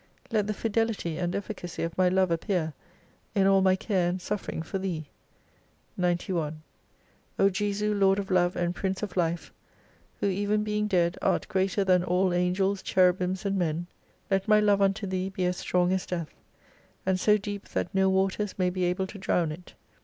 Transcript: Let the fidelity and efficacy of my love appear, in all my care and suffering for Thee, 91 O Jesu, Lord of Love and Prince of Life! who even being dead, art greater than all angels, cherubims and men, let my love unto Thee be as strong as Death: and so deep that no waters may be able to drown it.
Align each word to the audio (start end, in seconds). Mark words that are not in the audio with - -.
Let 0.31 0.47
the 0.47 0.53
fidelity 0.55 1.19
and 1.19 1.35
efficacy 1.35 1.83
of 1.83 1.95
my 1.95 2.09
love 2.09 2.31
appear, 2.31 2.73
in 3.35 3.45
all 3.45 3.61
my 3.61 3.75
care 3.75 4.09
and 4.09 4.19
suffering 4.19 4.63
for 4.63 4.79
Thee, 4.79 5.09
91 5.95 6.63
O 7.37 7.51
Jesu, 7.51 7.93
Lord 7.93 8.17
of 8.17 8.31
Love 8.31 8.55
and 8.55 8.73
Prince 8.73 9.03
of 9.03 9.15
Life! 9.15 9.53
who 10.19 10.25
even 10.25 10.63
being 10.63 10.87
dead, 10.87 11.19
art 11.21 11.47
greater 11.47 11.83
than 11.83 12.03
all 12.03 12.33
angels, 12.33 12.81
cherubims 12.81 13.45
and 13.45 13.57
men, 13.59 13.85
let 14.31 14.47
my 14.47 14.59
love 14.59 14.81
unto 14.81 15.05
Thee 15.05 15.29
be 15.29 15.45
as 15.45 15.57
strong 15.57 15.93
as 15.93 16.07
Death: 16.07 16.33
and 17.05 17.19
so 17.19 17.37
deep 17.37 17.69
that 17.69 17.93
no 17.93 18.09
waters 18.09 18.57
may 18.57 18.71
be 18.71 18.85
able 18.85 19.05
to 19.05 19.19
drown 19.19 19.51
it. 19.51 19.75